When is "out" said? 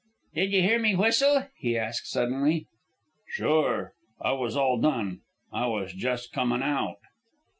6.63-6.97